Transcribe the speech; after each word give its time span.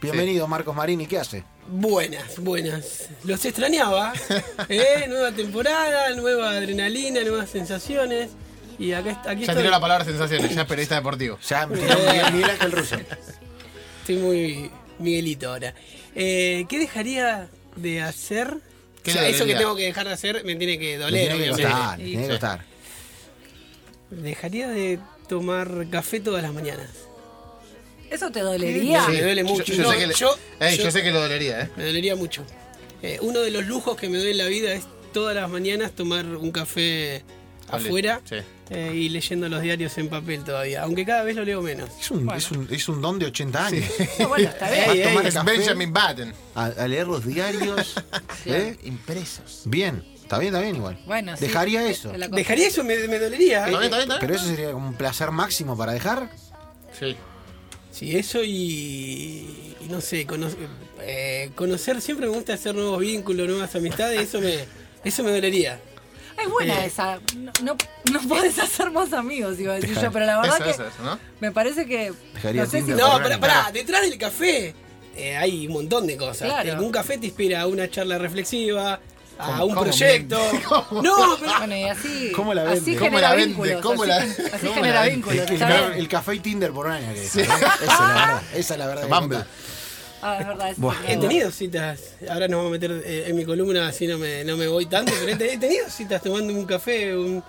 Bienvenido, 0.00 0.46
Marcos 0.48 0.74
Marini, 0.74 1.06
¿qué 1.06 1.18
hace? 1.18 1.44
Buenas, 1.68 2.38
buenas. 2.38 3.08
Los 3.24 3.44
extrañaba. 3.44 4.12
¿eh? 4.68 5.04
Nueva 5.08 5.32
temporada, 5.32 6.14
nueva 6.14 6.50
adrenalina, 6.52 7.20
nuevas 7.22 7.50
sensaciones. 7.50 8.30
Y 8.78 8.92
acá, 8.92 9.20
aquí 9.26 9.40
Ya 9.44 9.52
estoy. 9.52 9.56
tiró 9.58 9.70
la 9.70 9.80
palabra 9.80 10.04
sensaciones, 10.06 10.54
ya 10.54 10.62
es 10.62 10.66
periodista 10.66 10.94
deportivo. 10.96 11.38
Ya 11.48 11.68
tiró 11.68 11.80
Miguel, 11.98 12.32
Miguel 12.32 12.50
Ángel 12.50 12.72
Russo. 12.72 12.96
Estoy 14.00 14.16
muy 14.16 14.70
Miguelito 14.98 15.50
ahora. 15.50 15.74
Eh, 16.14 16.64
¿Qué 16.68 16.78
dejaría 16.78 17.48
de 17.76 18.00
hacer? 18.02 18.56
¿Qué 19.02 19.10
O 19.10 19.14
sea, 19.14 19.28
eso 19.28 19.44
que 19.44 19.54
tengo 19.54 19.76
que 19.76 19.84
dejar 19.84 20.06
de 20.06 20.14
hacer 20.14 20.44
me 20.44 20.56
tiene 20.56 20.78
que 20.78 20.92
Le 20.92 20.98
doler. 20.98 21.28
tiene 21.36 21.44
que 21.44 21.50
le 21.50 22.04
tiene 22.04 22.12
que 22.16 22.22
Sí. 22.24 22.28
costar. 22.30 22.64
Dejaría 24.10 24.68
de 24.68 24.98
tomar 25.28 25.86
café 25.90 26.20
todas 26.20 26.42
las 26.42 26.52
mañanas. 26.54 26.88
¿Eso 28.10 28.30
te 28.30 28.40
dolería? 28.40 29.04
Sí. 29.06 29.12
Me 29.12 29.22
duele 29.22 29.44
mucho. 29.44 29.64
Yo, 29.64 29.74
yo 29.74 29.82
No, 29.84 29.92
sé 29.92 29.98
que 29.98 30.06
le- 30.08 30.14
yo- 30.14 30.38
Ey, 30.60 30.76
yo- 30.76 30.84
yo 30.84 30.90
sé 30.90 31.02
que 31.02 31.10
lo 31.10 31.20
dolería, 31.20 31.62
¿eh? 31.62 31.70
Me 31.76 31.84
dolería 31.86 32.16
mucho. 32.16 32.44
Eh, 33.02 33.18
uno 33.22 33.40
de 33.40 33.50
los 33.50 33.66
lujos 33.66 33.96
que 33.96 34.08
me 34.08 34.18
doy 34.18 34.32
en 34.32 34.38
la 34.38 34.46
vida 34.46 34.72
es 34.72 34.84
todas 35.12 35.34
las 35.34 35.48
mañanas 35.48 35.92
tomar 35.92 36.26
un 36.26 36.50
café 36.52 37.22
Hable. 37.68 37.86
afuera 37.88 38.20
Sí. 38.28 38.36
eh, 38.70 38.92
y 38.94 39.08
leyendo 39.08 39.48
los 39.48 39.62
diarios 39.62 39.96
en 39.98 40.08
papel 40.08 40.44
todavía, 40.44 40.82
aunque 40.82 41.06
cada 41.06 41.22
vez 41.22 41.34
lo 41.36 41.44
leo 41.44 41.62
menos. 41.62 41.88
Es 42.00 42.10
un, 42.10 42.28
es 42.34 42.50
un, 42.50 42.68
es 42.70 42.88
un 42.88 43.00
don 43.00 43.18
de 43.18 43.26
80 43.26 43.66
años. 43.66 43.84
No, 44.18 44.28
bueno, 44.28 44.48
está 44.48 44.70
bien. 44.70 44.90
Ey, 44.90 45.00
ey, 45.02 45.16
café, 45.32 45.42
Benjamin 45.50 45.92
Button. 45.92 46.34
a, 46.56 46.64
a 46.66 46.88
leer 46.88 47.06
los 47.06 47.24
diarios. 47.26 47.94
¿eh? 48.46 48.76
Impresos. 48.84 49.62
Bien, 49.64 50.04
está 50.20 50.38
bien, 50.38 50.52
está 50.54 50.62
bien 50.62 50.76
igual. 50.76 50.98
Bueno, 51.06 51.36
sí. 51.36 51.46
Dejaría 51.46 51.88
eso. 51.88 52.12
Dejaría 52.12 52.66
eso, 52.68 52.84
me, 52.84 52.96
me 53.08 53.18
dolería. 53.18 53.66
¿Está 53.66 53.70
bien, 53.78 53.82
está 53.84 53.96
bien, 53.96 54.08
está 54.10 54.20
Pero 54.20 54.32
bien? 54.34 54.44
eso 54.44 54.54
sería 54.54 54.72
como 54.72 54.88
un 54.88 54.94
placer 54.94 55.30
máximo 55.30 55.76
para 55.76 55.92
dejar. 55.92 56.28
Sí. 56.98 57.16
Sí, 57.92 58.16
eso 58.16 58.42
y, 58.44 59.74
y 59.80 59.86
no 59.90 60.00
sé, 60.00 60.26
cono- 60.26 60.48
eh, 61.00 61.50
conocer, 61.54 62.00
siempre 62.00 62.26
me 62.28 62.34
gusta 62.34 62.54
hacer 62.54 62.74
nuevos 62.74 63.00
vínculos, 63.00 63.48
nuevas 63.48 63.74
amistades, 63.74 64.20
eso 64.20 64.40
me, 64.40 64.54
eso 65.04 65.22
me 65.24 65.32
dolería. 65.32 65.80
Es 66.42 66.48
buena 66.48 66.82
Eh. 66.84 66.86
esa. 66.86 67.20
No, 67.36 67.52
no, 67.62 67.76
no 68.12 68.28
podés 68.28 68.58
hacer 68.58 68.90
más 68.90 69.12
amigos, 69.12 69.58
iba 69.58 69.74
a 69.74 69.76
decir 69.80 69.98
yo, 70.00 70.10
pero 70.12 70.24
la 70.24 70.40
verdad 70.40 70.66
Eso, 70.68 70.84
que 70.84 71.02
¿no? 71.02 71.18
me 71.40 71.50
parece 71.52 71.84
que. 71.86 72.12
Dejaría 72.34 72.64
no 72.64 72.70
sé 72.70 72.82
si 72.82 72.90
No, 72.92 73.08
pará, 73.18 73.38
pará, 73.40 73.70
detrás 73.72 74.02
del 74.02 74.16
café 74.16 74.74
eh, 75.16 75.36
hay 75.36 75.66
un 75.66 75.72
montón 75.74 76.06
de 76.06 76.16
cosas. 76.16 76.48
Claro. 76.48 76.82
Un 76.82 76.92
café 76.92 77.18
te 77.18 77.26
inspira 77.26 77.60
a 77.62 77.66
una 77.66 77.90
charla 77.90 78.16
reflexiva, 78.18 79.00
a 79.42 79.46
¿Cómo- 79.46 79.64
un 79.66 79.74
cómo 79.74 79.82
proyecto. 79.86 80.38
¿Cómo? 80.68 81.02
No, 81.02 81.36
pero 81.40 81.52
Bueno, 81.58 81.76
y 81.76 81.84
así. 81.84 82.32
¿Cómo 82.34 82.54
la 82.54 82.62
así 82.62 82.80
vende? 82.80 82.96
¿Cómo 82.98 83.10
genera 83.10 83.28
la 83.30 83.34
vende? 83.34 83.46
vínculos. 83.46 83.82
¿Cómo 83.82 84.02
así, 84.02 84.08
la- 84.10 84.16
así 84.56 84.66
cómo 84.66 84.74
genera 84.74 85.00
la 85.00 85.06
vínculos. 85.08 85.50
El, 85.96 86.08
café 86.08 86.34
y 86.34 86.40
Tinder 86.40 86.72
por 86.72 86.86
un 86.86 86.92
año. 86.92 87.12
que 87.14 87.20
deja, 87.20 87.56
¿no? 87.58 87.66
Esa 87.66 87.80
es 87.84 87.98
la 87.98 88.06
verdad. 88.06 88.42
Esa 88.54 88.74
es 88.74 88.78
la 88.78 88.86
verdad. 88.86 89.46
Ah, 90.22 90.36
es 90.38 90.46
verdad. 90.46 90.70
es 90.70 90.76
he 91.08 91.16
tenido 91.16 91.50
citas. 91.50 92.00
Ahora 92.30 92.46
nos 92.46 92.58
vamos 92.58 92.68
a 92.68 92.72
meter 92.72 92.90
eh, 93.06 93.24
en 93.28 93.36
mi 93.36 93.44
columna, 93.46 93.88
así 93.88 94.06
no 94.06 94.18
me, 94.18 94.44
no 94.44 94.56
me 94.58 94.68
voy 94.68 94.84
tanto, 94.84 95.12
pero 95.18 95.32
he, 95.32 95.36
te- 95.36 95.54
he 95.54 95.58
tenido 95.58 95.88
citas 95.88 96.20
tomando 96.22 96.52
un 96.52 96.66
café, 96.66 97.16
un- 97.16 97.42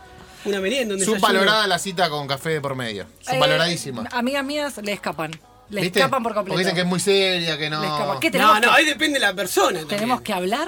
una 0.45 0.59
merienda. 0.61 0.95
Subvalorada 1.03 1.67
la 1.67 1.77
cita 1.77 2.09
con 2.09 2.27
café 2.27 2.49
de 2.51 2.61
por 2.61 2.75
medio. 2.75 3.05
Subvaloradísima. 3.19 4.03
Eh, 4.03 4.07
amigas 4.13 4.45
mías 4.45 4.77
le 4.81 4.93
escapan. 4.93 5.31
Le 5.71 5.81
¿Viste? 5.81 5.99
escapan 5.99 6.21
por 6.21 6.33
completo. 6.33 6.53
Porque 6.53 6.63
dicen 6.63 6.75
que 6.75 6.81
es 6.81 6.87
muy 6.87 6.99
seria, 6.99 7.57
que 7.57 7.69
no. 7.69 7.81
¿Qué 8.19 8.27
No, 8.27 8.31
tenemos, 8.31 8.55
no, 8.55 8.61
que, 8.61 8.69
ahí 8.69 8.85
depende 8.85 9.19
de 9.19 9.25
la 9.25 9.33
persona. 9.33 9.79
también. 9.79 9.87
tenemos 9.87 10.21
que 10.21 10.33
hablar? 10.33 10.67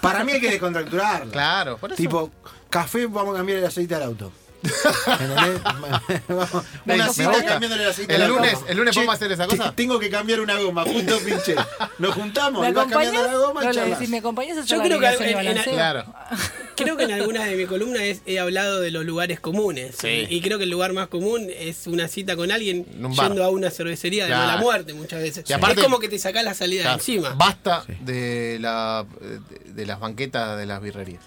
Para 0.00 0.24
mí 0.24 0.32
hay 0.32 0.40
que 0.40 0.50
descontracturarla. 0.50 1.32
Claro, 1.32 1.78
por 1.78 1.92
eso. 1.92 1.96
Tipo, 1.96 2.30
café, 2.68 3.06
vamos 3.06 3.34
a 3.34 3.38
cambiar 3.38 3.58
el 3.58 3.64
aceite 3.66 3.94
al 3.94 4.02
auto. 4.02 4.32
¿Entendés? 5.06 5.62
Vamos, 5.62 6.64
Una 6.86 7.08
cita. 7.12 7.30
voy 7.30 7.42
cambiando 7.44 7.76
el 7.76 7.88
aceite 7.88 8.14
El 8.14 8.22
al 8.22 8.30
auto. 8.30 8.42
lunes- 8.44 8.58
el 8.68 8.76
lunes 8.76 8.92
Che, 8.94 8.98
podemos 8.98 9.14
hacer 9.16 9.32
esa 9.32 9.46
cosa. 9.46 9.72
Tengo 9.74 9.98
que 9.98 10.08
cambiar 10.10 10.40
una 10.40 10.56
goma, 10.58 10.82
justo 10.84 11.18
pinche. 11.20 11.54
Nos 11.98 12.14
juntamos, 12.14 12.62
¿Me 12.62 12.70
y 12.70 12.72
vas 12.72 12.86
cambiando 12.86 13.22
la 13.24 13.34
goma 13.38 13.62
y 13.62 13.66
No, 13.66 13.72
charlas. 13.72 13.98
decís, 13.98 14.08
¿me 14.10 14.18
acompañas 14.18 14.58
a 14.58 14.62
Yo 14.62 14.80
creo 14.82 15.00
que 15.00 15.06
y 15.06 15.32
en- 15.32 15.56
en-? 15.58 15.62
Claro. 15.64 16.04
Creo 16.76 16.96
que 16.96 17.04
en 17.04 17.12
alguna 17.12 17.44
de 17.44 17.56
mis 17.56 17.66
columnas 17.66 18.02
he 18.26 18.38
hablado 18.38 18.80
de 18.80 18.90
los 18.90 19.04
lugares 19.04 19.40
comunes. 19.40 19.96
Sí. 20.00 20.26
Y 20.30 20.40
creo 20.40 20.58
que 20.58 20.64
el 20.64 20.70
lugar 20.70 20.92
más 20.92 21.08
común 21.08 21.48
es 21.56 21.86
una 21.86 22.08
cita 22.08 22.36
con 22.36 22.50
alguien 22.50 22.84
yendo 22.86 23.44
a 23.44 23.48
una 23.50 23.70
cervecería 23.70 24.24
de 24.24 24.30
Claro. 24.30 24.46
mala 24.46 24.60
muerte 24.60 24.94
muchas 24.94 25.20
veces. 25.22 25.44
Y 25.48 25.52
aparte- 25.52 25.80
es 25.80 25.84
como 25.84 25.98
que 25.98 26.08
te 26.08 26.18
sacás 26.18 26.44
la 26.44 26.54
salida 26.54 26.82
Claro. 26.82 26.96
de 26.96 27.00
encima. 27.00 27.34
Basta 27.34 27.84
de, 28.00 28.58
la, 28.60 29.04
de, 29.20 29.72
de 29.72 29.86
las 29.86 30.00
banquetas 30.00 30.58
de 30.58 30.66
las 30.66 30.80
birrerías. 30.80 31.22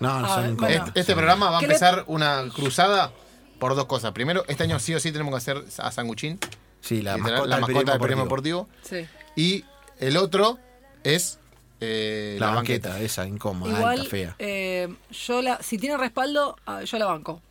No, 0.00 0.20
no 0.20 0.26
Ah, 0.26 0.34
son 0.44 0.56
bueno. 0.56 0.84
Este, 0.86 1.00
este 1.00 1.12
programa 1.14 1.50
va 1.50 1.56
a 1.58 1.60
¿Qué 1.60 1.66
le- 1.66 1.74
empezar 1.74 2.04
una 2.06 2.44
cruzada 2.54 3.12
por 3.58 3.74
dos 3.74 3.86
cosas. 3.86 4.12
Primero, 4.12 4.44
este 4.48 4.64
año 4.64 4.78
sí 4.78 4.94
o 4.94 5.00
sí 5.00 5.12
tenemos 5.12 5.32
que 5.32 5.38
hacer 5.38 5.64
a 5.78 5.90
Sanguchín, 5.90 6.38
Sí, 6.80 7.00
la 7.02 7.16
mascota, 7.16 7.46
la 7.46 7.56
del 7.56 7.60
mascota 7.62 7.92
del 7.92 8.00
periodismo 8.00 8.24
deportivo. 8.24 8.68
Sí. 8.82 9.06
Y 9.34 9.64
el 9.98 10.16
otro 10.18 10.58
es 11.04 11.38
eh, 11.80 12.36
La, 12.40 12.48
la, 12.48 12.54
banqueta, 12.56 12.88
banqueta. 12.90 13.04
esa 13.04 13.26
incómoda, 13.26 13.78
Igual, 13.78 13.98
alta, 14.00 14.10
fea. 14.10 14.34
eh, 14.38 14.88
yo 15.10 15.42
la, 15.42 15.62
si 15.62 15.78
tiene 15.78 15.96
respaldo, 15.96 16.56
ah, 16.66 16.82
yo 16.82 16.98
la 16.98 17.06
banco. 17.06 17.42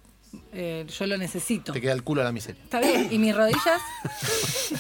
Eh, 0.54 0.86
yo 0.88 1.06
lo 1.08 1.18
necesito. 1.18 1.74
Te 1.74 1.82
queda 1.82 1.94
el 1.94 2.04
culo 2.04 2.22
a 2.22 2.24
la 2.26 2.32
miseria. 2.32 2.62
Está 2.64 2.80
bien. 2.80 3.08
¿Y 3.12 3.18
mis 3.20 3.36
rodillas? 3.36 3.82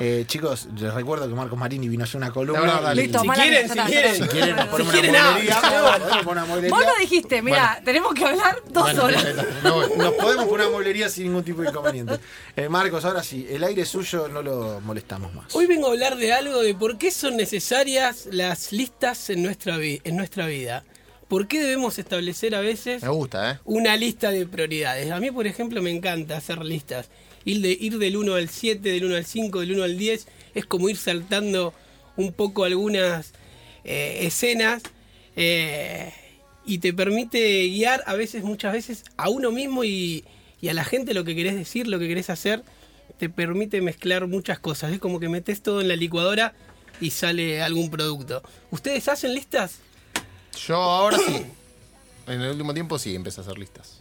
Eh, 0.00 0.24
chicos, 0.28 0.68
les 0.78 0.94
recuerdo 0.94 1.28
que 1.28 1.34
Marcos 1.34 1.58
Marini 1.58 1.88
vino 1.88 2.04
a 2.04 2.06
hacer 2.06 2.18
una 2.18 2.30
columna. 2.30 2.94
Listo, 2.94 3.18
Si 3.20 3.28
quieren, 3.30 3.68
si 3.68 3.78
quieren. 3.80 4.14
Si 4.14 4.22
quieren, 4.28 4.54
Bueno, 4.54 4.70
ponemos 4.70 4.92
Si 4.92 4.98
una 5.00 5.10
quieren, 5.10 5.32
mueblería. 5.32 5.60
una. 6.24 6.44
Vos 6.70 6.80
lo 6.86 7.00
dijiste, 7.00 7.42
mira, 7.42 7.80
tenemos 7.84 8.14
que 8.14 8.24
hablar 8.24 8.62
dos 8.70 8.82
Bueno, 8.84 9.04
horas. 9.04 9.24
voy. 9.64 9.86
Nos 9.98 10.12
podemos 10.14 10.46
poner 10.46 10.66
una 10.66 10.70
mueblería 10.76 11.08
sin 11.08 11.24
ningún 11.24 11.42
tipo 11.42 11.62
de 11.62 11.70
inconveniente. 11.70 12.18
Eh, 12.54 12.68
Marcos, 12.68 13.04
ahora 13.04 13.24
sí, 13.24 13.46
el 13.50 13.64
aire 13.64 13.84
suyo 13.84 14.28
no 14.28 14.40
lo 14.40 14.80
molestamos 14.82 15.34
más. 15.34 15.52
Hoy 15.56 15.66
vengo 15.66 15.88
a 15.88 15.90
hablar 15.90 16.16
de 16.16 16.32
algo 16.32 16.60
de 16.62 16.74
por 16.76 16.96
qué 16.96 17.10
son 17.10 17.36
necesarias 17.36 18.28
las 18.30 18.70
listas 18.72 19.30
en 19.30 19.42
nuestra, 19.42 19.78
vi- 19.78 20.00
en 20.04 20.16
nuestra 20.16 20.46
vida. 20.46 20.84
¿Por 21.28 21.46
qué 21.46 21.60
debemos 21.60 21.98
establecer 21.98 22.54
a 22.54 22.60
veces 22.60 23.02
Me 23.02 23.10
gusta, 23.10 23.52
¿eh? 23.52 23.58
una 23.64 23.96
lista 23.96 24.30
de 24.30 24.46
prioridades? 24.46 25.10
A 25.10 25.20
mí, 25.20 25.30
por 25.30 25.46
ejemplo, 25.46 25.82
me 25.82 25.90
encanta 25.90 26.38
hacer 26.38 26.64
listas. 26.64 27.10
Ir, 27.44 27.60
de, 27.60 27.76
ir 27.78 27.98
del 27.98 28.16
1 28.16 28.34
al 28.34 28.48
7, 28.48 28.88
del 28.88 29.04
1 29.04 29.16
al 29.16 29.24
5, 29.26 29.60
del 29.60 29.72
1 29.72 29.82
al 29.84 29.98
10, 29.98 30.26
es 30.54 30.64
como 30.64 30.88
ir 30.88 30.96
saltando 30.96 31.74
un 32.16 32.32
poco 32.32 32.64
algunas 32.64 33.32
eh, 33.84 34.20
escenas 34.22 34.82
eh, 35.36 36.12
y 36.64 36.78
te 36.78 36.94
permite 36.94 37.68
guiar 37.68 38.02
a 38.06 38.14
veces, 38.14 38.42
muchas 38.42 38.72
veces, 38.72 39.04
a 39.18 39.28
uno 39.28 39.52
mismo 39.52 39.84
y, 39.84 40.24
y 40.62 40.68
a 40.68 40.74
la 40.74 40.84
gente 40.84 41.12
lo 41.12 41.24
que 41.24 41.36
querés 41.36 41.54
decir, 41.54 41.88
lo 41.88 41.98
que 41.98 42.08
querés 42.08 42.30
hacer. 42.30 42.62
Te 43.18 43.28
permite 43.28 43.82
mezclar 43.82 44.26
muchas 44.28 44.58
cosas. 44.58 44.92
Es 44.92 44.98
como 44.98 45.20
que 45.20 45.28
metes 45.28 45.60
todo 45.60 45.82
en 45.82 45.88
la 45.88 45.96
licuadora 45.96 46.54
y 47.00 47.10
sale 47.10 47.60
algún 47.60 47.90
producto. 47.90 48.42
¿Ustedes 48.70 49.08
hacen 49.08 49.34
listas? 49.34 49.80
Yo 50.66 50.76
ahora 50.76 51.18
sí. 51.18 51.46
En 52.26 52.40
el 52.42 52.50
último 52.50 52.74
tiempo 52.74 52.98
sí 52.98 53.14
empecé 53.14 53.40
a 53.40 53.44
hacer 53.44 53.58
listas. 53.58 54.00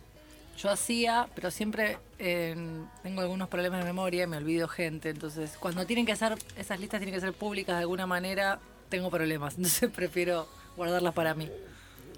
Yo 0.58 0.72
hacía, 0.72 1.28
pero 1.36 1.52
siempre 1.52 1.98
eh, 2.18 2.56
tengo 3.04 3.22
algunos 3.22 3.48
problemas 3.48 3.80
de 3.80 3.86
memoria 3.86 4.24
y 4.24 4.28
me 4.28 4.38
olvido 4.38 4.68
gente. 4.68 5.10
Entonces, 5.10 5.52
cuando 5.60 5.86
tienen 5.86 6.06
que 6.06 6.12
hacer, 6.12 6.36
esas 6.58 6.80
listas 6.80 7.00
tienen 7.00 7.14
que 7.14 7.22
ser 7.22 7.34
públicas 7.34 7.76
de 7.76 7.82
alguna 7.82 8.08
manera, 8.08 8.60
tengo 8.90 9.12
problemas. 9.12 9.54
Entonces, 9.58 9.90
prefiero 9.92 10.48
guardarlas 10.76 11.14
para 11.14 11.36
mí. 11.36 11.50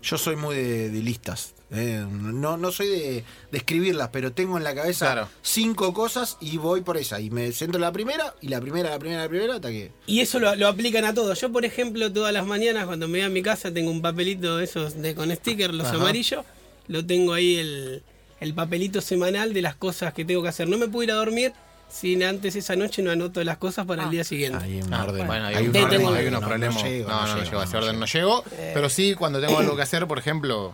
Yo 0.02 0.18
soy 0.18 0.36
muy 0.36 0.56
de, 0.56 0.90
de 0.90 1.02
listas. 1.02 1.54
eh, 1.72 2.06
no, 2.10 2.58
no 2.58 2.72
soy 2.72 2.88
de, 2.88 3.24
de 3.52 3.58
escribirlas, 3.58 4.10
pero 4.12 4.32
tengo 4.32 4.58
en 4.58 4.64
la 4.64 4.74
cabeza 4.74 5.06
Claro. 5.12 5.30
cinco 5.42 5.94
cosas 5.94 6.38
y 6.42 6.58
voy 6.58 6.82
por 6.82 6.98
esa. 6.98 7.20
Y 7.20 7.30
me 7.30 7.52
centro 7.52 7.78
en 7.78 7.82
la 7.82 7.92
primera, 7.92 8.34
y 8.42 8.48
la 8.48 8.60
primera, 8.62 8.90
la 8.90 8.98
primera, 9.00 9.22
la 9.24 9.30
primera, 9.30 9.56
hasta 9.56 9.70
que. 9.70 9.92
Y 10.08 10.22
eso 10.22 10.40
lo, 10.40 10.56
lo 10.56 10.68
aplican 10.68 11.06
a 11.06 11.14
todos. 11.14 11.40
Yo, 11.42 11.52
por 11.52 11.66
ejemplo, 11.66 12.12
todas 12.12 12.34
las 12.34 12.46
mañanas 12.48 12.86
cuando 12.88 13.08
me 13.08 13.20
voy 13.20 13.26
a 13.26 13.30
mi 13.30 13.42
casa 13.44 13.72
tengo 13.74 13.92
un 13.92 14.02
papelito 14.02 14.58
de 14.58 14.64
esos 14.64 15.00
de 15.02 15.14
con 15.16 15.30
sticker, 15.36 15.74
los 15.74 15.88
Ajá. 15.88 15.98
amarillos. 15.98 16.46
Lo 16.88 17.06
tengo 17.06 17.34
ahí 17.34 17.58
el, 17.58 18.02
el 18.40 18.54
papelito 18.56 19.02
semanal 19.02 19.54
de 19.54 19.62
las 19.62 19.76
cosas 19.76 20.14
que 20.14 20.26
tengo 20.26 20.42
que 20.42 20.48
hacer. 20.50 20.68
No 20.68 20.78
me 20.78 20.88
puedo 20.88 21.04
ir 21.04 21.12
a 21.12 21.16
dormir 21.16 21.52
sin 21.90 22.24
antes 22.24 22.56
esa 22.56 22.76
noche 22.76 23.02
no 23.02 23.12
anoto 23.12 23.44
las 23.44 23.58
cosas 23.58 23.86
para 23.86 24.04
el 24.04 24.10
día 24.12 24.24
siguiente. 24.24 24.64
Hay 24.64 24.82
un 24.82 24.94
Ah, 24.94 25.04
orden. 25.06 25.26
bueno, 25.28 25.46
hay, 25.48 25.68
un 25.68 25.76
unos 25.76 25.92
no, 25.92 26.40
no 26.40 26.48
problemas. 26.48 26.76
No, 26.84 26.90
llego, 26.90 27.10
no, 27.10 27.28
no 27.28 27.36
no, 27.36 27.44
llego, 27.44 27.60
a 27.60 27.64
ese 27.64 27.74
no 27.74 27.80
orden 27.80 27.92
llego. 27.92 28.00
no 28.00 28.06
llego. 28.06 28.44
Pero 28.74 28.90
sí, 28.90 29.16
cuando 29.16 29.42
tengo 29.42 29.58
algo 29.60 29.76
que 29.76 29.82
hacer, 29.82 30.06
por 30.08 30.20
ejemplo, 30.20 30.74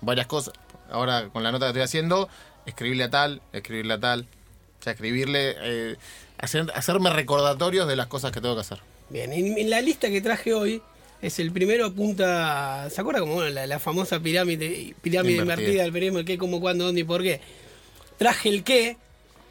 varias 0.00 0.26
cosas. 0.26 0.54
Ahora, 0.90 1.28
con 1.32 1.42
la 1.42 1.52
nota 1.52 1.66
que 1.66 1.70
estoy 1.70 1.82
haciendo, 1.82 2.28
escribirle 2.66 3.04
a 3.04 3.10
tal, 3.10 3.42
escribirle 3.52 3.94
a 3.94 4.00
tal. 4.00 4.26
O 4.80 4.82
sea, 4.82 4.92
escribirle, 4.94 5.54
eh, 5.58 5.96
hacer- 6.38 6.70
hacerme 6.74 7.10
recordatorios 7.10 7.86
de 7.86 7.96
las 7.96 8.06
cosas 8.06 8.32
que 8.32 8.40
tengo 8.40 8.54
que 8.54 8.62
hacer. 8.62 8.78
Bien, 9.10 9.32
en, 9.32 9.58
en 9.58 9.68
la 9.70 9.80
lista 9.82 10.08
que 10.08 10.20
traje 10.20 10.54
hoy 10.54 10.80
es 11.20 11.38
el 11.40 11.50
primero 11.52 11.86
apunta, 11.86 12.88
¿se 12.90 13.00
acuerda 13.00 13.20
como 13.20 13.34
bueno, 13.34 13.50
la, 13.50 13.66
la 13.66 13.78
famosa 13.80 14.20
pirámide, 14.20 14.94
pirámide 15.02 15.38
Invertida. 15.38 15.54
invertida 15.62 15.82
del 15.82 15.92
periodismo, 15.92 16.18
el 16.20 16.24
qué, 16.24 16.38
cómo, 16.38 16.60
cuándo, 16.60 16.84
dónde 16.84 17.00
y 17.00 17.04
por 17.04 17.22
qué? 17.22 17.40
Traje 18.18 18.48
el 18.48 18.62
qué, 18.64 18.96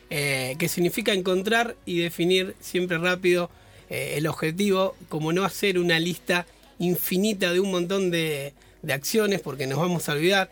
eh, 0.10 0.56
que 0.58 0.70
significa 0.70 1.12
encontrar 1.12 1.76
y 1.86 2.00
definir 2.00 2.56
siempre 2.62 2.98
rápido 2.98 3.50
eh, 3.90 4.14
el 4.16 4.28
objetivo, 4.28 4.96
como 5.10 5.34
no 5.34 5.44
hacer 5.44 5.78
una 5.78 6.00
lista 6.00 6.46
infinita 6.80 7.52
de 7.52 7.60
un 7.60 7.72
montón 7.72 8.10
de, 8.10 8.54
acciones, 8.90 9.42
porque 9.42 9.68
nos 9.68 9.80
vamos 9.80 10.08
a 10.08 10.14
olvidar. 10.14 10.50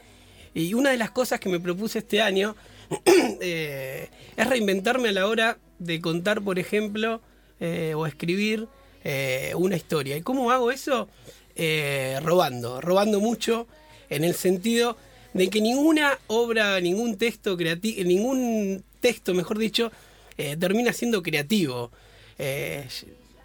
Y 0.54 0.74
una 0.74 0.90
de 0.90 0.98
las 0.98 1.12
cosas 1.12 1.40
que 1.40 1.48
me 1.48 1.62
propuse 1.62 2.00
este 2.00 2.22
año 2.22 2.54
eh, 3.42 4.10
es 4.36 4.48
reinventarme 4.48 5.10
a 5.10 5.13
la 5.13 5.28
hora 5.28 5.58
de 5.80 6.01
contar, 6.01 6.42
por 6.42 6.60
ejemplo, 6.60 7.22
o 7.96 8.06
escribir 8.06 8.68
una 9.56 9.78
historia. 9.78 10.18
¿Y 10.18 10.22
cómo 10.22 10.51
hago 10.51 10.72
eso? 10.72 11.08
Robando, 12.22 12.81
robando 12.81 13.22
mucho 13.22 13.68
en 14.10 14.25
el 14.25 14.36
sentido 14.36 14.98
de 15.34 15.50
que 15.50 15.62
ninguna 15.62 16.18
obra, 16.28 16.80
ningún 16.81 17.18
texto 17.18 17.56
creativo, 17.56 18.04
ningún 18.04 18.84
texto, 19.06 19.34
mejor 19.36 19.57
dicho, 19.60 19.92
eh, 20.38 20.57
termina 20.57 20.92
siendo 20.92 21.22
creativo. 21.22 21.92
Eh, 22.40 22.88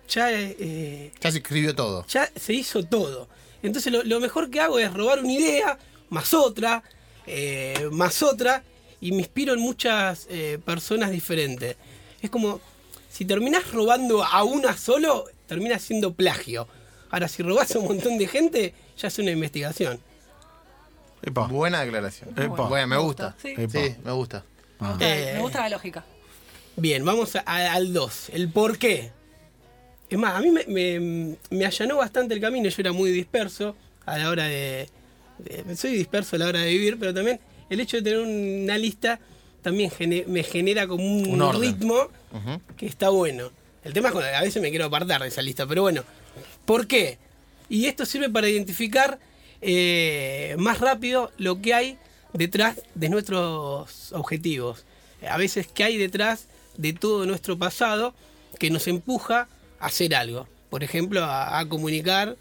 ya, 0.08 0.32
eh, 0.32 1.12
Ya 1.20 1.30
se 1.30 1.38
escribió 1.38 1.74
todo. 1.74 2.06
ya 2.08 2.30
se 2.34 2.52
hizo 2.54 2.82
todo. 2.84 3.28
Entonces 3.62 3.92
lo, 3.92 4.02
lo 4.02 4.20
mejor 4.20 4.50
que 4.50 4.58
hago 4.60 4.78
es 4.78 4.90
robar 4.92 5.18
una 5.20 5.32
idea, 5.32 5.78
más 6.08 6.32
otra, 6.32 6.82
eh, 7.26 7.88
más 7.92 8.22
otra, 8.22 8.62
y 9.02 9.12
me 9.12 9.18
inspiro 9.18 9.52
en 9.52 9.60
muchas 9.60 10.26
eh, 10.30 10.58
personas 10.64 11.10
diferentes. 11.10 11.76
Es 12.22 12.30
como, 12.30 12.60
si 13.10 13.24
terminás 13.26 13.70
robando 13.72 14.24
a 14.24 14.42
una 14.44 14.76
solo, 14.76 15.26
termina 15.46 15.78
siendo 15.78 16.14
plagio. 16.14 16.66
Ahora, 17.10 17.28
si 17.28 17.42
robás 17.42 17.74
a 17.74 17.78
un 17.80 17.86
montón 17.86 18.16
de 18.18 18.26
gente, 18.26 18.72
ya 18.96 19.08
es 19.08 19.18
una 19.18 19.30
investigación. 19.30 20.00
Epa. 21.22 21.46
Buena 21.48 21.80
declaración. 21.84 22.30
Epa. 22.36 22.68
Buena, 22.68 22.86
me 22.86 22.96
gusta. 22.96 23.36
Sí, 23.42 23.54
me 24.04 24.12
gusta. 24.12 24.42
Ah. 24.80 24.96
Eh. 25.00 25.32
Me 25.34 25.40
gusta 25.40 25.60
la 25.60 25.68
lógica. 25.70 26.04
Bien, 26.76 27.04
vamos 27.04 27.36
a- 27.36 27.42
a- 27.46 27.72
al 27.74 27.92
2, 27.92 28.30
el 28.32 28.48
por 28.48 28.78
qué. 28.78 29.10
Es 30.08 30.18
más, 30.18 30.34
a 30.34 30.40
mí 30.40 30.50
me, 30.50 30.64
me- 30.66 31.36
me 31.50 31.66
allanó 31.66 31.96
bastante 31.98 32.34
el 32.34 32.40
camino, 32.40 32.68
yo 32.68 32.76
era 32.80 32.92
muy 32.92 33.10
disperso 33.10 33.76
a 34.06 34.18
la 34.18 34.28
hora 34.30 34.44
de, 34.44 34.88
de- 35.38 35.76
Soy 35.76 35.92
disperso 35.92 36.36
a 36.36 36.38
la 36.38 36.46
hora 36.46 36.60
de 36.60 36.70
vivir, 36.70 36.98
pero 36.98 37.12
también 37.14 37.38
el 37.68 37.80
hecho 37.80 37.98
de 37.98 38.02
tener 38.02 38.18
una 38.20 38.76
lista 38.78 39.20
también 39.62 39.92
me 40.26 40.42
genera 40.42 40.86
como 40.88 41.04
un, 41.04 41.60
ritmo 41.60 42.08
que 42.76 42.86
está 42.86 43.10
bueno. 43.10 43.50
El 43.84 43.92
tema 43.92 44.08
es 44.08 44.14
que 44.14 44.24
a 44.24 44.40
veces 44.42 44.60
me 44.62 44.70
quiero 44.70 44.86
apartar 44.86 45.22
de 45.22 45.28
esa 45.28 45.42
lista, 45.42 45.66
pero 45.66 45.82
bueno. 45.82 46.02
¿Por 46.64 46.86
qué? 46.86 47.18
Y 47.68 47.86
esto 47.86 48.04
sirve 48.06 48.30
para 48.30 48.48
identificar 48.48 49.18
eh, 49.60 50.56
más 50.58 50.80
rápido 50.80 51.30
lo 51.36 51.60
que 51.60 51.74
hay 51.74 51.98
detrás 52.32 52.80
de 52.94 53.08
nuestros 53.08 54.12
objetivos. 54.12 54.84
A 55.28 55.36
veces 55.36 55.66
qué 55.66 55.84
hay 55.84 55.98
detrás 55.98 56.46
de 56.76 56.92
todo 56.92 57.26
nuestro 57.26 57.58
pasado 57.58 58.14
que 58.58 58.70
nos 58.70 58.86
empuja 58.86 59.48
a 59.78 59.86
hacer 59.86 60.14
algo. 60.14 60.48
Por 60.70 60.84
ejemplo, 60.84 61.24
a, 61.24 61.58
a 61.58 61.68
comunicar, 61.68 62.36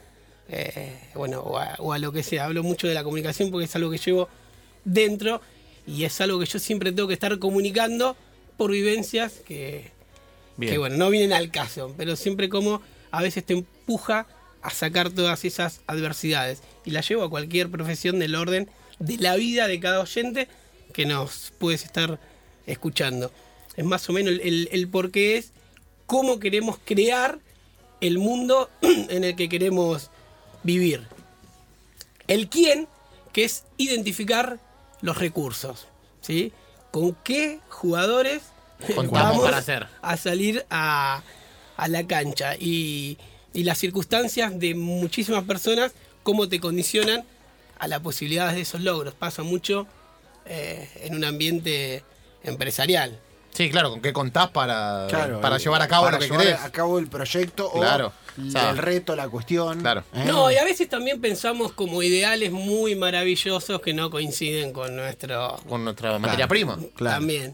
eh, 0.50 1.00
bueno, 1.16 1.42
o 1.42 1.58
a, 1.58 1.76
o 1.80 1.94
a 1.94 2.00
lo 2.00 2.12
que 2.12 2.24
sea. 2.24 2.46
Hablo 2.46 2.64
mucho 2.64 2.88
de 2.88 2.94
la 2.94 3.04
comunicación 3.04 3.52
porque 3.52 3.66
es 3.66 3.76
algo 3.76 3.92
que 3.92 3.98
llevo 3.98 4.30
dentro 4.86 5.42
y 5.86 6.04
es 6.06 6.22
algo 6.22 6.40
que 6.40 6.46
yo 6.46 6.60
siempre 6.60 6.92
tengo 6.92 7.08
que 7.08 7.14
estar 7.16 7.38
comunicando 7.40 8.16
por 8.58 8.72
vivencias 8.72 9.34
que, 9.48 9.92
que 10.60 10.78
bueno, 10.78 10.98
no 10.98 11.10
vienen 11.10 11.34
al 11.34 11.50
caso, 11.50 11.94
pero 11.98 12.16
siempre 12.16 12.50
como 12.50 12.82
a 13.12 13.22
veces 13.22 13.46
te 13.46 13.54
empuja 13.54 14.28
a 14.62 14.70
sacar 14.70 15.10
todas 15.10 15.46
esas 15.46 15.82
adversidades. 15.88 16.62
Y 16.86 16.92
la 16.92 17.02
llevo 17.02 17.24
a 17.24 17.30
cualquier 17.30 17.70
profesión 17.70 18.20
del 18.20 18.36
orden 18.36 18.70
de 19.00 19.18
la 19.18 19.36
vida 19.36 19.68
de 19.68 19.80
cada 19.80 20.02
oyente 20.02 20.48
que 20.94 21.06
nos 21.06 21.52
puedes 21.58 21.84
estar 21.84 22.20
escuchando. 22.66 23.32
Es 23.76 23.86
más 23.86 24.10
o 24.10 24.14
menos 24.14 24.34
el, 24.34 24.42
el, 24.42 24.70
el 24.72 24.88
por 24.88 25.12
qué 25.12 25.38
es 25.38 25.52
cómo 26.06 26.40
queremos 26.40 26.78
crear 26.84 27.40
el 28.02 28.18
mundo 28.18 28.70
en 28.82 29.24
el 29.24 29.36
que 29.36 29.50
queremos 29.50 30.10
vivir. 30.64 31.08
El 32.28 32.50
quién, 32.50 32.88
que 33.34 33.44
es 33.46 33.64
identificar 33.78 34.60
los 35.02 35.18
recursos. 35.18 35.88
¿sí? 36.22 36.52
¿Con 36.92 37.16
qué 37.24 37.60
jugadores 37.70 38.42
Contamos 38.96 39.12
vamos 39.12 39.44
para 39.44 39.58
hacer. 39.58 39.88
a 40.02 40.18
salir 40.18 40.66
a, 40.70 41.24
a 41.78 41.88
la 41.88 42.06
cancha? 42.08 42.56
Y, 42.56 43.18
y 43.54 43.64
las 43.64 43.78
circunstancias 43.78 44.58
de 44.60 44.76
muchísimas 44.76 45.44
personas, 45.44 45.94
cómo 46.24 46.50
te 46.50 46.60
condicionan 46.60 47.24
a 47.80 47.88
la 47.88 48.00
posibilidad 48.02 48.54
de 48.54 48.62
esos 48.62 48.82
logros. 48.82 49.14
Pasa 49.16 49.44
mucho 49.44 49.88
eh, 50.46 50.88
en 51.02 51.16
un 51.16 51.24
ambiente 51.26 52.04
empresarial. 52.44 53.20
Sí, 53.54 53.70
claro, 53.72 53.90
¿con 53.90 54.02
qué 54.02 54.14
contás 54.14 54.50
para, 54.52 55.08
Claro, 55.10 55.42
para 55.42 55.56
el- 55.58 55.62
llevar 55.62 55.82
a 55.82 55.88
cabo 55.88 56.06
para 56.06 56.18
lo 56.18 56.22
que 56.22 56.28
llevar 56.30 56.46
querés? 56.46 56.62
a 56.62 56.72
cabo 56.72 57.00
el 57.00 57.08
proyecto 57.08 57.72
Claro. 57.72 58.14
o 58.38 58.70
el 58.70 58.78
reto, 58.78 59.16
la 59.16 59.28
cuestión. 59.28 59.80
claro. 59.82 60.04
¿eh? 60.14 60.24
No, 60.28 60.50
y 60.52 60.56
a 60.58 60.64
veces 60.64 60.88
también 60.88 61.20
pensamos 61.20 61.74
como 61.74 62.02
ideales 62.04 62.52
muy 62.52 62.96
maravillosos 62.96 63.82
que 63.82 63.94
no 63.94 64.10
coinciden 64.12 64.72
con 64.72 64.96
nuestro 64.96 65.58
Con 65.68 65.84
nuestra 65.84 66.18
materia 66.20 66.48
prima. 66.48 66.78
Claro. 66.96 67.18
También. 67.18 67.54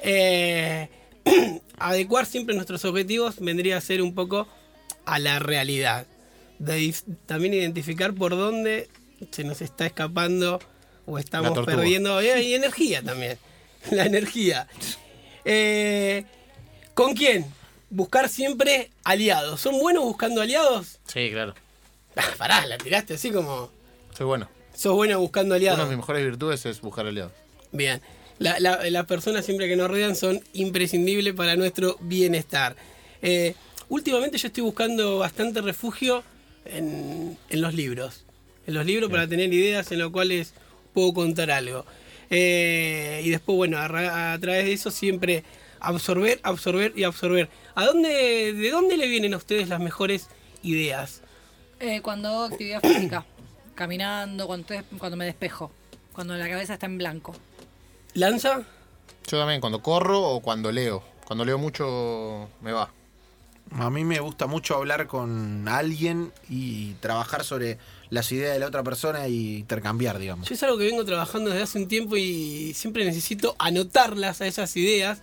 Eh, 0.00 0.88
adecuar 1.78 2.26
siempre 2.26 2.54
nuestros 2.54 2.84
objetivos 2.84 3.36
vendría 3.38 3.76
a 3.76 3.80
ser 3.80 4.02
un 4.02 4.14
poco 4.14 4.48
a 5.06 5.18
la 5.18 5.38
realidad. 5.38 6.06
De 6.58 6.94
también 7.26 7.54
identificar 7.54 8.12
por 8.14 8.32
dónde 8.32 8.88
se 9.30 9.44
nos 9.44 9.60
está 9.62 9.86
escapando 9.86 10.58
o 11.06 11.18
estamos 11.18 11.58
perdiendo. 11.66 12.22
Y, 12.22 12.26
y 12.28 12.54
energía 12.54 13.02
también. 13.02 13.38
La 13.90 14.04
energía. 14.06 14.66
Eh, 15.44 16.24
¿Con 16.94 17.14
quién? 17.14 17.46
Buscar 17.90 18.28
siempre 18.28 18.90
aliados. 19.04 19.60
¿Son 19.60 19.78
buenos 19.78 20.04
buscando 20.04 20.40
aliados? 20.42 20.98
Sí, 21.06 21.30
claro. 21.32 21.54
Ah, 22.16 22.24
pará, 22.38 22.66
la 22.66 22.78
tiraste 22.78 23.14
así 23.14 23.30
como. 23.30 23.70
Soy 24.16 24.26
bueno. 24.26 24.48
Sos 24.74 24.94
bueno 24.94 25.18
buscando 25.20 25.54
aliados. 25.54 25.78
Una 25.78 25.84
de 25.88 25.96
mis 25.96 25.98
mejores 26.02 26.24
virtudes 26.24 26.66
es 26.66 26.80
buscar 26.80 27.06
aliados. 27.06 27.32
Bien. 27.72 28.00
La- 28.38 28.58
la- 28.58 28.88
las 28.90 29.06
personas 29.06 29.44
siempre 29.44 29.68
que 29.68 29.76
nos 29.76 29.88
rodean 29.88 30.16
son 30.16 30.42
imprescindibles 30.54 31.34
para 31.34 31.56
nuestro 31.56 31.96
bienestar. 32.00 32.74
Eh, 33.22 33.54
últimamente 33.88 34.38
yo 34.38 34.46
estoy 34.48 34.62
buscando 34.62 35.18
bastante 35.18 35.60
refugio 35.60 36.22
en, 36.64 37.36
en 37.50 37.60
los 37.60 37.74
libros. 37.74 38.24
En 38.66 38.74
los 38.74 38.84
libros 38.86 39.10
para 39.10 39.26
tener 39.26 39.52
ideas 39.52 39.90
en 39.92 39.98
los 39.98 40.10
cuales 40.10 40.54
puedo 40.94 41.12
contar 41.14 41.50
algo. 41.50 41.84
Eh, 42.30 43.22
y 43.24 43.30
después, 43.30 43.56
bueno, 43.56 43.78
a, 43.78 43.88
ra- 43.88 44.32
a 44.32 44.38
través 44.38 44.64
de 44.66 44.72
eso 44.72 44.90
siempre 44.90 45.42
absorber, 45.80 46.38
absorber 46.42 46.92
y 46.96 47.04
absorber. 47.04 47.48
¿A 47.74 47.84
dónde, 47.86 48.52
¿De 48.52 48.70
dónde 48.70 48.96
le 48.96 49.08
vienen 49.08 49.34
a 49.34 49.38
ustedes 49.38 49.68
las 49.68 49.80
mejores 49.80 50.28
ideas? 50.62 51.22
Eh, 51.80 52.00
cuando 52.02 52.28
hago 52.28 52.42
actividad 52.44 52.80
física, 52.82 53.24
caminando, 53.74 54.46
cuando, 54.46 54.66
cuando 54.98 55.16
me 55.16 55.24
despejo, 55.24 55.72
cuando 56.12 56.34
la 56.36 56.48
cabeza 56.48 56.74
está 56.74 56.86
en 56.86 56.98
blanco. 56.98 57.34
¿Lanza? 58.14 58.62
Yo 59.26 59.38
también, 59.38 59.60
cuando 59.60 59.82
corro 59.82 60.20
o 60.22 60.40
cuando 60.40 60.70
leo. 60.70 61.02
Cuando 61.26 61.44
leo 61.44 61.58
mucho, 61.58 62.48
me 62.60 62.72
va. 62.72 62.92
A 63.78 63.88
mí 63.88 64.02
me 64.04 64.18
gusta 64.18 64.46
mucho 64.46 64.74
hablar 64.74 65.06
con 65.06 65.68
alguien 65.68 66.32
y 66.48 66.94
trabajar 66.94 67.44
sobre 67.44 67.78
las 68.10 68.30
ideas 68.32 68.52
de 68.54 68.58
la 68.58 68.66
otra 68.66 68.82
persona 68.82 69.28
y 69.28 69.58
intercambiar, 69.58 70.18
digamos. 70.18 70.48
Yo 70.48 70.54
es 70.54 70.62
algo 70.64 70.76
que 70.76 70.84
vengo 70.86 71.04
trabajando 71.04 71.50
desde 71.50 71.62
hace 71.62 71.78
un 71.78 71.86
tiempo 71.86 72.16
y 72.16 72.74
siempre 72.74 73.04
necesito 73.04 73.54
anotarlas 73.60 74.40
a 74.40 74.46
esas 74.48 74.76
ideas. 74.76 75.22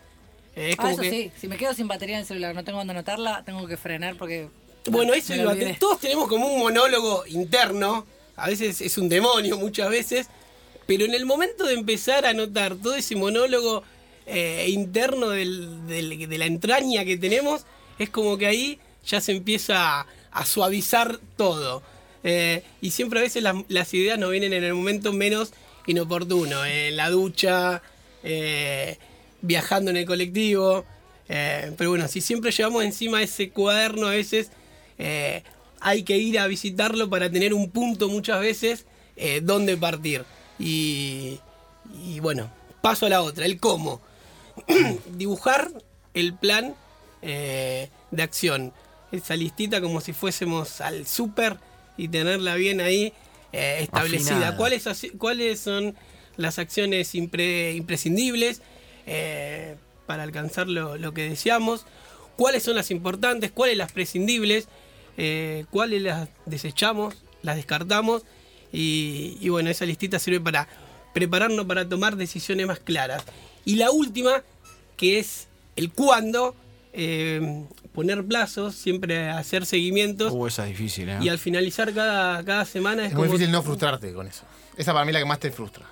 Eh, 0.55 0.69
es 0.69 0.75
Ah, 0.79 0.83
como 0.83 0.89
eso 0.93 1.01
que, 1.01 1.09
sí, 1.09 1.31
si 1.39 1.47
me 1.49 1.57
quedo 1.57 1.73
sin 1.73 1.87
batería 1.89 2.15
en 2.15 2.21
el 2.21 2.25
celular, 2.27 2.55
no 2.55 2.63
tengo 2.63 2.77
donde 2.77 2.93
anotarla, 2.93 3.43
tengo 3.45 3.67
que 3.67 3.75
frenar 3.75 4.15
porque... 4.15 4.47
Bueno, 4.89 5.13
eso. 5.13 5.33
Todos 5.77 5.99
tenemos 5.99 6.29
como 6.29 6.47
un 6.47 6.59
monólogo 6.59 7.25
interno. 7.27 8.05
A 8.37 8.47
veces 8.47 8.79
es 8.79 8.97
un 8.97 9.09
demonio, 9.09 9.57
muchas 9.57 9.89
veces. 9.89 10.27
Pero 10.85 11.03
en 11.03 11.13
el 11.13 11.25
momento 11.25 11.65
de 11.65 11.73
empezar 11.73 12.25
a 12.25 12.29
anotar 12.29 12.75
todo 12.77 12.95
ese 12.95 13.17
monólogo 13.17 13.83
eh, 14.25 14.67
interno 14.69 15.29
del- 15.29 15.85
del- 15.87 16.29
de 16.29 16.37
la 16.37 16.45
entraña 16.45 17.03
que 17.03 17.17
tenemos, 17.17 17.65
es 17.99 18.09
como 18.09 18.37
que 18.37 18.47
ahí 18.47 18.79
ya 19.05 19.21
se 19.21 19.31
empieza 19.31 20.05
a, 20.31 20.45
suavizar 20.45 21.19
todo. 21.35 21.81
Eh, 22.23 22.63
y 22.81 22.91
siempre 22.91 23.19
a 23.19 23.23
veces 23.23 23.43
las, 23.43 23.93
ideas 23.93 24.19
nos 24.19 24.31
vienen 24.31 24.53
en 24.53 24.63
el 24.63 24.73
momento 24.73 25.13
menos 25.13 25.53
inoportuno. 25.85 26.65
En 26.65 26.95
la 26.97 27.09
ducha, 27.09 27.81
eh, 28.23 28.97
viajando 29.41 29.91
en 29.91 29.97
el 29.97 30.05
colectivo. 30.05 30.85
Eh, 31.29 31.73
pero 31.77 31.89
bueno, 31.89 32.07
si 32.07 32.21
siempre 32.21 32.51
llevamos 32.51 32.83
encima 32.83 33.21
ese 33.21 33.49
cuaderno 33.49 34.07
a 34.07 34.11
veces, 34.11 34.51
eh, 34.97 35.43
hay 35.79 36.03
que 36.03 36.17
ir 36.17 36.39
a 36.39 36.47
visitarlo 36.47 37.09
para 37.09 37.29
tener 37.29 37.53
un 37.53 37.69
punto 37.69 38.07
muchas 38.07 38.39
veces 38.39 38.85
eh, 39.15 39.41
donde 39.43 39.77
partir. 39.77 40.23
Y, 40.59 41.39
y 42.03 42.19
bueno, 42.19 42.49
paso 42.81 43.05
a 43.05 43.09
la 43.09 43.21
otra, 43.21 43.45
el 43.45 43.59
cómo. 43.59 44.01
Dibujar 45.15 45.71
el 46.13 46.33
plan 46.33 46.75
eh, 47.21 47.89
de 48.11 48.23
acción. 48.23 48.73
Esa 49.11 49.35
listita 49.35 49.81
como 49.81 50.01
si 50.01 50.13
fuésemos 50.13 50.81
al 50.81 51.07
súper 51.07 51.57
y 51.97 52.07
tenerla 52.07 52.55
bien 52.55 52.81
ahí 52.81 53.13
eh, 53.53 53.79
establecida. 53.81 54.55
¿Cuáles, 54.57 54.85
¿Cuáles 55.17 55.59
son 55.59 55.95
las 56.35 56.59
acciones 56.59 57.15
impre- 57.15 57.75
imprescindibles 57.75 58.61
eh, 59.05 59.75
para 60.05 60.23
alcanzar 60.23 60.67
lo, 60.67 60.97
lo 60.97 61.13
que 61.13 61.29
deseamos? 61.29 61.85
¿Cuáles 62.35 62.63
son 62.63 62.75
las 62.75 62.91
importantes? 62.91 63.51
¿Cuáles 63.51 63.77
las 63.77 63.91
prescindibles? 63.91 64.67
¿Cuáles 65.71 66.01
las 66.03 66.29
desechamos? 66.45 67.15
¿Las 67.41 67.55
descartamos? 67.55 68.21
Y, 68.71 69.37
y 69.41 69.49
bueno, 69.49 69.71
esa 69.71 69.85
listita 69.85 70.19
sirve 70.19 70.39
para 70.39 70.67
prepararnos 71.13 71.65
para 71.65 71.89
tomar 71.89 72.15
decisiones 72.17 72.67
más 72.67 72.77
claras. 72.77 73.23
Y 73.65 73.77
la 73.77 73.89
última, 73.89 74.43
que 74.97 75.17
es 75.17 75.47
el 75.75 75.91
cuándo, 75.91 76.53
eh, 76.93 77.65
poner 77.93 78.25
plazos, 78.25 78.75
siempre 78.75 79.29
hacer 79.29 79.65
seguimientos 79.65 80.33
Uh, 80.33 80.47
esa 80.47 80.63
es 80.63 80.69
difícil, 80.77 81.09
¿eh? 81.09 81.17
y 81.21 81.29
al 81.29 81.37
finalizar 81.37 81.93
cada, 81.93 82.43
cada 82.43 82.65
semana 82.65 83.03
es, 83.03 83.09
Es 83.09 83.15
muy 83.15 83.25
como 83.27 83.33
difícil 83.37 83.51
no 83.51 83.63
frustrarte 83.63 84.13
con 84.13 84.27
eso. 84.27 84.43
Esa 84.77 84.93
para 84.93 85.05
mí 85.05 85.09
es 85.09 85.13
la 85.13 85.19
que 85.19 85.25
más 85.25 85.39
te 85.39 85.51
frustra. 85.51 85.85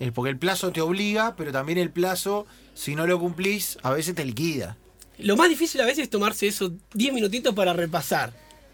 Eh, 0.00 0.10
Porque 0.12 0.30
el 0.30 0.38
plazo 0.38 0.72
te 0.72 0.80
obliga, 0.80 1.36
pero 1.36 1.52
también 1.52 1.78
el 1.78 1.90
plazo, 1.90 2.46
si 2.74 2.94
no 2.96 3.06
lo 3.06 3.18
cumplís, 3.20 3.78
a 3.82 3.92
veces 3.92 4.14
te 4.14 4.24
liquida. 4.24 4.76
Lo 5.18 5.36
más 5.36 5.48
difícil 5.48 5.80
a 5.80 5.84
veces 5.84 6.04
es 6.04 6.10
tomarse 6.10 6.48
esos 6.48 6.72
10 6.94 7.14
minutitos 7.14 7.54
para 7.54 7.72
repasar. 7.72 8.32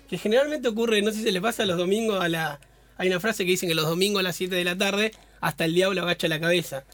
Que 0.09 0.17
generalmente 0.17 0.69
ocurre, 0.69 1.03
no 1.03 1.11
sé 1.11 1.19
si 1.19 1.23
se 1.25 1.33
le 1.33 1.41
pasa 1.43 1.67
los 1.67 1.77
domingos 1.77 2.23
a 2.23 2.29
la... 2.29 2.61
Hay 2.97 3.09
una 3.09 3.21
frase 3.21 3.45
que 3.45 3.51
dicen 3.51 3.69
que 3.69 3.75
los 3.75 3.87
domingos 3.87 4.21
a 4.21 4.23
las 4.23 4.37
7 4.37 4.55
de 4.55 4.65
la 4.65 4.77
tarde 4.77 5.13
hasta 5.41 5.67
el 5.67 5.75
diablo 5.75 6.01
agacha 6.03 6.29
la 6.29 6.41
cabeza. 6.41 6.85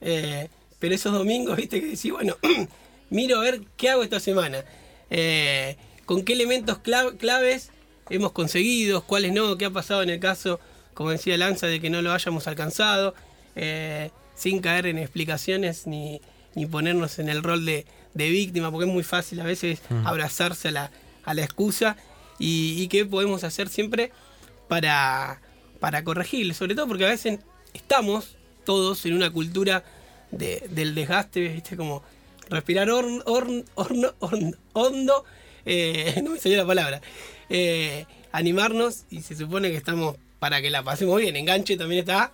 Eh, 0.00 0.48
pero 0.78 0.94
esos 0.94 1.12
domingos, 1.12 1.56
viste, 1.56 1.80
que 1.80 1.88
decís, 1.88 2.10
bueno, 2.12 2.36
miro 3.10 3.38
a 3.38 3.42
ver 3.42 3.62
qué 3.76 3.90
hago 3.90 4.02
esta 4.02 4.20
semana. 4.20 4.64
Eh, 5.10 5.76
con 6.04 6.22
qué 6.24 6.32
elementos 6.34 6.78
cla- 6.82 7.16
claves 7.16 7.70
hemos 8.10 8.32
conseguido, 8.32 9.02
cuáles 9.04 9.32
no, 9.32 9.56
qué 9.58 9.64
ha 9.66 9.70
pasado 9.70 10.02
en 10.02 10.10
el 10.10 10.20
caso, 10.20 10.60
como 10.94 11.10
decía 11.10 11.36
Lanza, 11.36 11.66
de 11.66 11.80
que 11.80 11.90
no 11.90 12.02
lo 12.02 12.12
hayamos 12.12 12.46
alcanzado, 12.46 13.14
eh, 13.56 14.10
sin 14.34 14.60
caer 14.60 14.86
en 14.86 14.98
explicaciones 14.98 15.86
ni, 15.86 16.20
ni 16.54 16.66
ponernos 16.66 17.18
en 17.18 17.28
el 17.28 17.42
rol 17.42 17.64
de, 17.64 17.86
de 18.14 18.28
víctima, 18.30 18.70
porque 18.70 18.86
es 18.88 18.92
muy 18.92 19.02
fácil 19.02 19.40
a 19.40 19.44
veces 19.44 19.80
abrazarse 20.04 20.68
a 20.68 20.70
la, 20.72 20.90
a 21.24 21.34
la 21.34 21.42
excusa. 21.42 21.96
Y, 22.38 22.82
y 22.82 22.88
qué 22.88 23.06
podemos 23.06 23.44
hacer 23.44 23.68
siempre 23.70 24.12
para, 24.68 25.40
para 25.80 26.04
corregir, 26.04 26.52
sobre 26.54 26.74
todo 26.74 26.86
porque 26.86 27.06
a 27.06 27.10
veces 27.10 27.40
estamos 27.72 28.36
todos 28.64 29.06
en 29.06 29.14
una 29.14 29.30
cultura 29.30 29.84
de- 30.30 30.66
del 30.70 30.94
desgaste, 30.94 31.48
¿viste? 31.48 31.76
Como 31.76 32.02
respirar 32.48 32.88
horn- 32.88 33.22
horn- 33.26 33.64
horno- 33.74 34.14
horn- 34.20 34.56
hondo, 34.72 35.24
eh, 35.64 36.20
no 36.24 36.30
me 36.30 36.38
salió 36.38 36.58
la 36.58 36.66
palabra, 36.66 37.00
eh, 37.48 38.06
animarnos 38.32 39.04
y 39.10 39.22
se 39.22 39.36
supone 39.36 39.70
que 39.70 39.76
estamos 39.76 40.16
para 40.38 40.60
que 40.60 40.70
la 40.70 40.82
pasemos 40.82 41.20
bien. 41.20 41.36
Enganche 41.36 41.76
también 41.76 42.00
está 42.00 42.32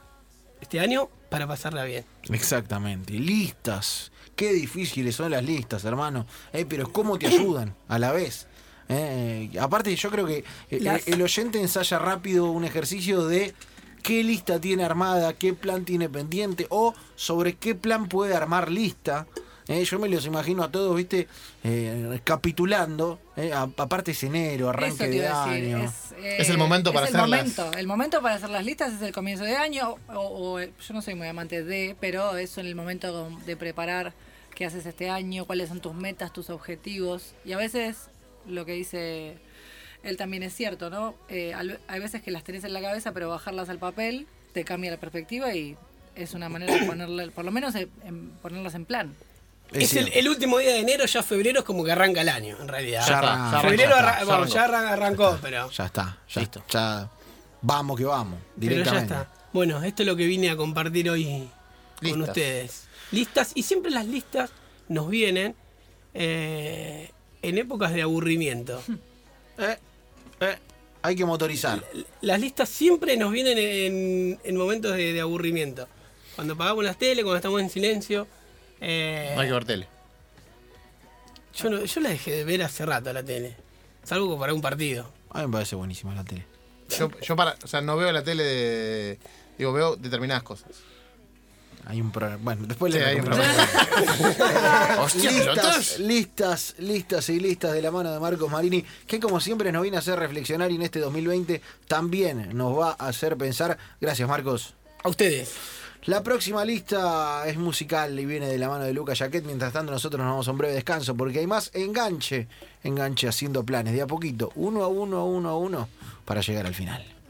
este 0.61 0.81
año 0.81 1.09
para 1.31 1.47
pasarla 1.47 1.85
bien. 1.85 2.05
Exactamente. 2.31 3.15
Listas. 3.15 4.11
Qué 4.37 4.53
difíciles 4.53 5.15
son 5.17 5.31
las 5.31 5.45
listas, 5.45 5.85
hermano. 5.85 6.27
Eh, 6.53 6.65
pero 6.69 6.91
cómo 6.93 7.19
te 7.19 7.27
ayudan 7.27 7.75
a 7.89 7.99
la 7.99 8.13
vez. 8.13 8.47
Eh, 8.89 9.51
aparte, 9.61 9.95
yo 9.95 10.11
creo 10.11 10.27
que 10.27 10.45
Las- 10.71 11.07
el 11.07 11.23
oyente 11.23 11.61
ensaya 11.61 11.99
rápido 11.99 12.51
un 12.51 12.65
ejercicio 12.65 13.27
de 13.27 13.55
qué 14.03 14.25
lista 14.25 14.61
tiene 14.61 14.85
armada, 14.85 15.33
qué 15.35 15.53
plan 15.55 15.85
tiene 15.85 16.09
pendiente 16.09 16.67
o 16.71 16.95
sobre 17.15 17.55
qué 17.55 17.75
plan 17.75 18.09
puede 18.09 18.35
armar 18.35 18.71
lista. 18.71 19.27
Eh, 19.73 19.85
yo 19.85 19.99
me 19.99 20.09
los 20.09 20.27
imagino 20.27 20.63
a 20.63 20.71
todos, 20.71 20.95
viste, 20.97 21.29
eh, 21.65 22.21
capitulando. 22.25 23.19
eh, 23.37 23.53
a- 23.53 23.63
aparte 23.79 24.11
es 24.11 24.23
enero, 24.25 24.69
arranque 24.69 25.09
de 25.09 25.27
año. 25.27 25.85
Es, 25.85 26.13
eh, 26.19 26.37
Es 26.41 26.51
el 26.51 26.59
momento 26.59 26.93
para 26.93 27.07
es 27.07 27.15
el 27.15 27.21
hacerlas. 27.21 27.41
momento. 27.59 27.79
El 27.79 27.87
momento 27.87 28.21
para 28.21 28.35
hacer 28.35 28.51
las 28.51 28.65
listas 28.67 28.93
es 28.93 29.01
el 29.03 29.13
comienzo 29.13 29.45
de 29.45 29.57
año. 29.57 29.95
O, 30.09 30.21
o- 30.21 30.61
yo 30.61 30.95
no 30.95 31.01
soy 31.01 31.15
muy 31.15 31.27
amante 31.29 31.65
de, 31.65 31.97
pero 32.01 32.37
es 32.37 32.59
en 32.59 32.67
el 32.67 32.75
momento 32.75 33.31
de 33.47 33.57
preparar 33.57 34.13
qué 34.55 34.67
haces 34.67 34.85
este 34.85 35.09
año, 35.09 35.47
cuáles 35.47 35.71
son 35.71 35.81
tus 35.81 35.95
metas, 35.95 36.33
tus 36.33 36.51
objetivos. 36.51 37.35
Y 37.45 37.53
a 37.53 37.57
veces 37.57 38.09
lo 38.47 38.67
que 38.67 38.73
dice 38.73 39.39
él 40.03 40.17
también 40.19 40.43
es 40.43 40.53
cierto, 40.55 40.91
¿no? 40.91 41.15
Eh, 41.31 41.55
hay 41.55 42.01
veces 42.01 42.21
que 42.23 42.31
las 42.31 42.45
tenés 42.45 42.65
en 42.65 42.73
la 42.75 42.83
cabeza, 42.83 43.13
pero 43.13 43.29
bajarlas 43.31 43.69
al 43.71 43.79
papel 43.79 44.27
te 44.53 44.65
cambia 44.65 44.91
la 44.91 44.99
perspectiva 45.01 45.55
y 45.55 45.77
es 46.17 46.35
una 46.35 46.51
manera 46.51 46.75
de 46.75 46.85
ponerle, 46.85 47.31
por 47.31 47.45
lo 47.47 47.51
menos, 47.53 47.75
en- 47.77 47.89
en 48.05 48.29
ponerlas 48.43 48.75
en 48.75 48.85
plan. 48.85 49.15
Es 49.73 49.95
Es, 49.95 50.09
el, 50.15 50.29
último 50.29 50.59
día 50.59 50.71
de 50.73 50.81
enero, 50.81 51.07
ya 51.07 51.23
febrero 51.23 51.61
es 51.61 51.65
como 51.65 51.85
que 51.85 51.93
arranca 51.93 52.21
el 52.21 52.29
año, 52.29 52.57
en 52.61 52.69
realidad. 52.69 53.05
Ya 53.09 53.19
arranca, 53.19 53.51
ya 53.53 53.61
febrero 53.69 53.95
arrancó, 53.97 54.33
arra- 54.33 54.47
ya 54.47 54.55
ya 54.55 54.65
arran- 54.65 54.87
arrancó, 54.87 55.39
pero, 55.43 55.71
Ya 55.71 55.87
está, 55.87 56.19
ya, 56.29 56.41
Listo. 56.41 56.63
ya 56.71 57.11
vamos 57.63 57.97
que 57.99 58.05
vamos, 58.05 58.39
pero 58.59 58.61
ya 58.61 58.69
directamente. 58.77 59.15
está. 59.15 59.33
Bueno, 59.53 59.83
esto 59.83 60.03
es 60.03 60.07
lo 60.09 60.17
que 60.17 60.27
vine 60.27 60.51
a 60.51 60.57
compartir 60.57 61.09
hoy 61.11 61.49
con 62.01 62.09
Listas. 62.09 62.29
ustedes. 62.29 62.85
Listas, 63.13 63.53
y 63.55 63.63
siempre 63.63 63.91
las 63.91 64.07
listas 64.07 64.51
nos 64.89 65.09
vienen 65.09 65.55
eh, 66.15 67.11
en 67.43 67.59
épocas 67.59 67.93
de 67.93 68.03
aburrimiento. 68.03 68.83
Eh, 69.59 69.77
eh, 70.41 70.57
hay 71.03 71.15
que 71.15 71.27
motorizar. 71.27 71.85
Las 72.23 72.41
listas 72.41 72.71
siempre 72.71 73.19
nos 73.19 73.31
vienen 73.31 73.59
en, 73.59 74.41
en 74.43 74.57
momentos 74.57 74.97
de, 74.97 75.13
de 75.13 75.21
aburrimiento. 75.21 75.87
Cuando 76.35 76.55
apagamos 76.55 76.83
las 76.83 76.97
tele, 76.97 77.23
cuando 77.23 77.37
estamos 77.37 77.61
en 77.61 77.69
silencio. 77.69 78.27
Eh, 78.83 79.33
No 79.35 79.41
hay 79.41 79.47
que 79.49 79.53
ver 79.55 79.65
tele. 79.65 79.89
yo, 81.55 81.71
no- 81.71 81.85
yo 81.85 82.01
la 82.01 82.09
dejé 82.11 82.33
de 82.33 82.45
ver 82.45 82.63
hace 82.63 82.85
rato 82.87 83.13
la 83.13 83.23
tele. 83.23 83.57
Salvo 84.05 84.39
para 84.39 84.53
un 84.55 84.61
partido. 84.61 85.11
A 85.31 85.41
mí 85.41 85.47
me 85.47 85.53
parece 85.53 85.77
buenísima 85.77 86.15
la 86.15 86.25
tele. 86.25 86.45
Yo, 86.99 87.11
yo 87.21 87.37
para, 87.37 87.57
o 87.63 87.67
sea, 87.67 87.81
no 87.81 87.97
veo 87.97 88.11
la 88.13 88.23
tele 88.23 88.43
de. 88.45 89.19
Digo, 89.57 89.73
veo 89.73 89.97
determinadas 89.97 90.43
cosas. 90.43 90.69
Hay 91.87 92.01
un 92.01 92.13
programa. 92.13 92.41
Bueno, 92.43 92.67
después 92.67 92.93
Sí, 92.93 92.99
le 92.99 93.05
hay 93.07 93.17
un 93.17 93.27
recomendamos. 93.27 94.99
Hostia, 94.99 95.31
listas, 95.31 95.45
pelotas. 95.57 95.99
listas, 95.99 96.75
listas 96.79 97.29
y 97.29 97.41
listas 97.41 97.73
de 97.73 97.83
la 97.83 97.91
mano 97.91 98.13
de 98.13 98.21
Marcos 98.21 98.51
Marini, 98.51 98.85
que 99.07 99.19
como 99.21 99.41
siempre 99.41 99.73
nos 99.73 99.83
viene 99.83 99.97
a 99.97 100.01
hacer 100.01 100.19
reflexionar 100.19 100.71
y 100.71 100.77
en 100.77 100.83
este 100.83 101.01
2020 101.01 101.61
también 101.89 102.57
nos 102.57 102.79
va 102.79 102.97
a 102.99 103.09
hacer 103.09 103.37
pensar. 103.37 103.79
Gracias, 104.01 104.29
Marcos. 104.29 104.75
A 105.03 105.09
ustedes. 105.09 105.53
La 106.07 106.25
próxima 106.25 106.65
lista 106.65 107.47
es 107.47 107.57
musical 107.57 108.19
y 108.19 108.27
viene 108.27 108.49
de 108.49 108.59
la 108.59 108.69
mano 108.69 108.83
de 108.83 108.93
Lucas 108.93 109.21
Jaquet. 109.21 109.45
Mientras 109.45 109.73
tanto, 109.73 109.93
nosotros 109.93 110.19
nos 110.19 110.31
vamos 110.31 110.49
a 110.49 110.51
un 110.51 110.59
breve 110.59 110.75
descanso 110.75 111.15
porque 111.15 111.39
hay 111.39 111.47
más 111.47 111.71
enganche, 111.75 112.49
enganche 112.83 113.29
haciendo 113.29 113.63
planes 113.63 113.95
de 113.95 114.03
a 114.03 114.07
poquito, 114.09 114.51
uno 114.57 114.83
a 114.83 114.89
uno, 114.89 115.19
a 115.19 115.25
uno 115.25 115.49
a 115.51 115.57
uno, 115.57 115.89
para 116.25 116.41
llegar 116.41 116.67
al 116.67 116.75
final. 116.75 117.22